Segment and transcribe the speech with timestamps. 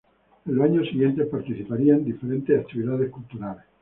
[0.47, 3.65] En los años siguientes participaría en diferentes actividades culturales.